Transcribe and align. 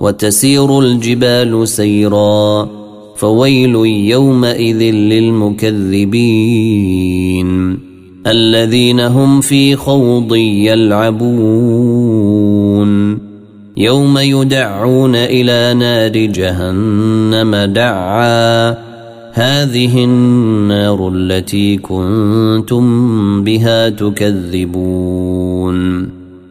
وتسير 0.00 0.80
الجبال 0.80 1.68
سيرا 1.68 2.68
فويل 3.16 3.74
يومئذ 3.86 4.82
للمكذبين. 4.82 5.88
الذين 8.26 9.00
هم 9.00 9.40
في 9.40 9.76
خوض 9.76 10.34
يلعبون. 10.34 11.28
يوم 13.76 14.18
يدعون 14.18 15.14
إلى 15.14 15.74
نار 15.74 16.26
جهنم 16.26 17.56
دعا 17.56 18.70
هذه 19.32 20.04
النار 20.04 21.12
التي 21.14 21.76
كنتم 21.76 23.44
بها 23.44 23.88
تكذبون. 23.88 24.98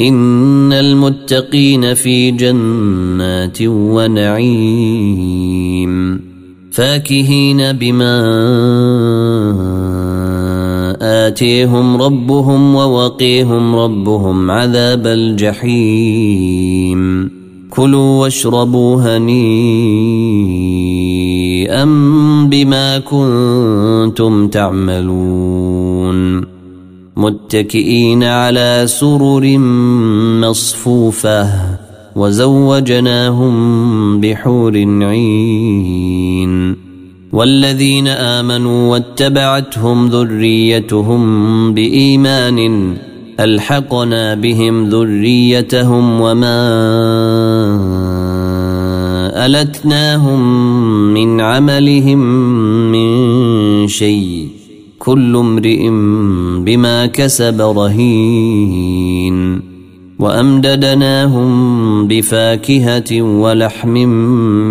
إن 0.00 0.72
المتقين 0.72 1.94
في 1.94 2.30
جنات 2.30 3.58
ونعيم 3.62 5.04
فاكهين 6.72 7.72
بما 7.72 8.20
آتيهم 11.26 12.02
ربهم 12.02 12.74
ووقيهم 12.74 13.76
ربهم 13.76 14.50
عذاب 14.50 15.06
الجحيم 15.06 16.94
كلوا 17.70 18.20
واشربوا 18.20 19.16
هنيئا 19.16 19.44
بما 22.50 22.98
كنتم 22.98 24.48
تعملون 24.48 26.53
متكئين 27.16 28.24
على 28.24 28.82
سرر 28.86 29.58
مصفوفة 30.40 31.50
وزوجناهم 32.16 33.54
بحور 34.20 34.76
عين 35.02 36.76
والذين 37.32 38.08
آمنوا 38.08 38.92
واتبعتهم 38.92 40.06
ذريتهم 40.08 41.74
بإيمان 41.74 42.96
ألحقنا 43.40 44.34
بهم 44.34 44.88
ذريتهم 44.88 46.20
وما 46.20 46.60
ألتناهم 49.46 50.40
من 51.14 51.40
عملهم 51.40 52.18
من 52.92 53.88
شيء 53.88 54.53
كل 55.04 55.36
امرئ 55.36 55.88
بما 56.64 57.06
كسب 57.06 57.60
رهين 57.60 59.60
وأمددناهم 60.18 61.48
بفاكهة 62.08 63.22
ولحم 63.22 63.90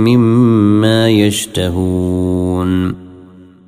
مما 0.08 1.10
يشتهون 1.10 2.96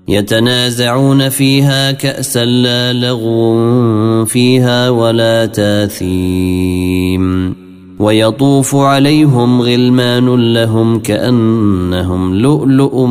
يتنازعون 0.07 1.29
فيها 1.29 1.91
كأسا 1.91 2.45
لا 2.45 2.93
لغو 2.93 4.25
فيها 4.25 4.89
ولا 4.89 5.45
تاثيم 5.45 7.55
ويطوف 7.99 8.75
عليهم 8.75 9.61
غلمان 9.61 10.53
لهم 10.53 10.99
كأنهم 10.99 12.35
لؤلؤ 12.35 13.05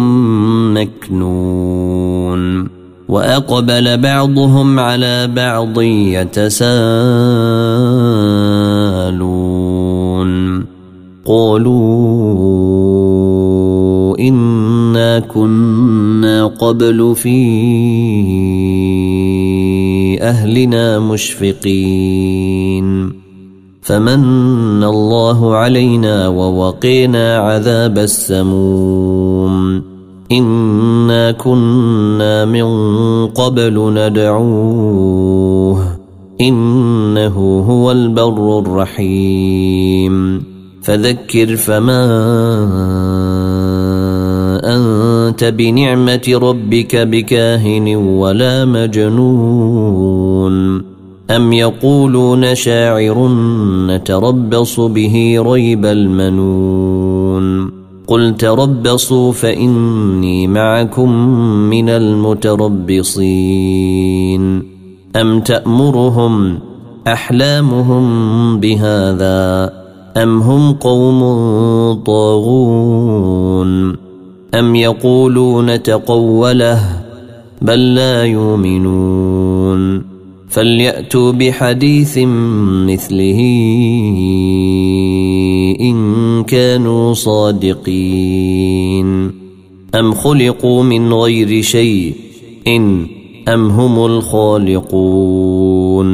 مكنون 0.74 2.83
وأقبل 3.08 3.96
بعضهم 3.96 4.78
على 4.78 5.26
بعض 5.26 5.80
يتساءلون. 5.80 6.74
قالوا 11.26 12.58
إنا 14.18 15.20
كنا 15.20 16.46
قبل 16.46 17.14
في 17.16 17.38
أهلنا 20.22 20.98
مشفقين. 20.98 22.84
فمن 23.82 24.84
الله 24.84 25.54
علينا 25.56 26.28
ووقينا 26.28 27.36
عذاب 27.36 27.98
السموم. 27.98 29.93
انا 30.38 31.32
كنا 31.32 32.44
من 32.44 32.66
قبل 33.26 33.92
ندعوه 33.94 35.84
انه 36.40 37.64
هو 37.68 37.92
البر 37.92 38.58
الرحيم 38.58 40.42
فذكر 40.82 41.56
فما 41.56 42.04
انت 44.64 45.44
بنعمه 45.44 46.38
ربك 46.42 46.96
بكاهن 46.96 47.96
ولا 47.96 48.64
مجنون 48.64 50.14
أم 51.30 51.52
يقولون 51.52 52.54
شاعر 52.54 53.28
نتربص 53.86 54.80
به 54.80 55.36
ريب 55.46 55.84
المنون 55.86 57.03
قل 58.06 58.36
تربصوا 58.36 59.32
فإني 59.32 60.46
معكم 60.46 61.10
من 61.70 61.88
المتربصين. 61.88 63.14
أم 65.16 65.40
تأمرهم 65.40 66.58
أحلامهم 67.06 68.04
بهذا 68.60 69.72
أم 70.16 70.42
هم 70.42 70.72
قوم 70.72 71.22
طاغون؟ 72.06 73.96
أم 74.54 74.76
يقولون 74.76 75.82
تقوله 75.82 76.80
بل 77.62 77.94
لا 77.94 78.24
يؤمنون؟ 78.24 80.02
فليأتوا 80.48 81.32
بحديث 81.32 82.18
مثله. 82.86 83.40
كانوا 86.42 87.14
صادقين. 87.14 89.30
أم 89.94 90.14
خلقوا 90.14 90.82
من 90.82 91.12
غير 91.12 91.62
شيء؟ 91.62 92.14
إن. 92.66 93.06
أم 93.48 93.70
هم 93.70 94.06
الخالقون. 94.06 96.06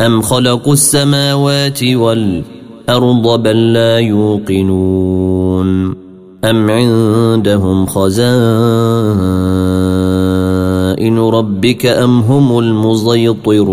أم 0.00 0.22
خلقوا 0.22 0.72
السماوات 0.72 1.84
والأرض 1.84 3.42
بل 3.42 3.72
لا 3.72 3.98
يوقنون. 3.98 5.94
أم 6.44 6.70
عندهم 6.70 7.86
خزائن 7.86 8.32
ربك 11.18 11.86
أم 11.86 12.20
هم 12.20 12.58
المسيطرون 12.58 13.72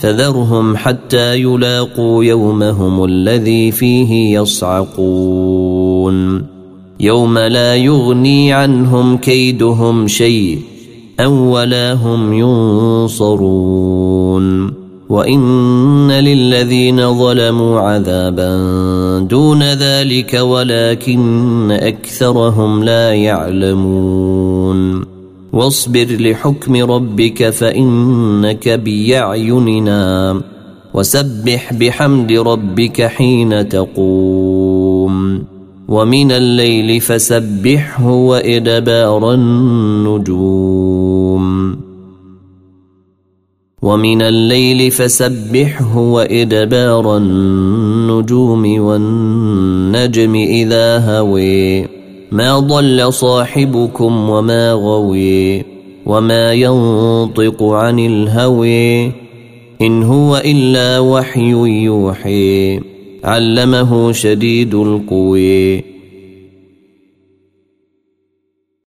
فذرهم 0.00 0.76
حتى 0.76 1.36
يلاقوا 1.36 2.24
يومهم 2.24 3.04
الذي 3.04 3.70
فيه 3.70 4.40
يصعقون. 4.40 6.16
يوم 7.00 7.38
لا 7.38 7.76
يغني 7.76 8.52
عنهم 8.52 9.16
كيدهم 9.16 10.06
شيء 10.06 10.58
ولا 11.26 11.92
هم 11.92 12.32
ينصرون. 12.32 13.60
وإن 15.08 16.10
للذين 16.10 17.18
ظلموا 17.18 17.80
عذابا 17.80 18.56
دون 19.30 19.62
ذلك 19.62 20.34
ولكن 20.34 21.70
أكثرهم 21.70 22.84
لا 22.84 23.14
يعلمون. 23.14 25.19
واصبر 25.52 26.06
لحكم 26.20 26.76
ربك 26.76 27.50
فإنك 27.50 28.68
بأعيننا 28.68 30.40
وسبح 30.94 31.72
بحمد 31.72 32.32
ربك 32.32 33.02
حين 33.02 33.68
تقوم 33.68 35.44
ومن 35.88 36.32
الليل 36.32 37.00
فسبحه 37.00 38.06
وإدبار 38.10 39.34
النجوم 39.34 40.90
ومن 43.82 44.22
الليل 44.22 44.90
فسبحه 44.90 45.98
وإدبار 45.98 47.16
النجوم 47.16 48.80
والنجم 48.80 50.34
إذا 50.34 51.18
هوي 51.18 51.99
ما 52.32 52.58
ضل 52.58 53.12
صاحبكم 53.12 54.30
وما 54.30 54.72
غوي 54.72 55.64
وما 56.06 56.52
ينطق 56.52 57.62
عن 57.62 57.98
الهوي 57.98 59.12
إن 59.82 60.02
هو 60.02 60.36
إلا 60.36 60.98
وحي 60.98 61.50
يوحي 61.84 62.80
علمه 63.24 64.12
شديد 64.12 64.74
القوي 64.74 65.89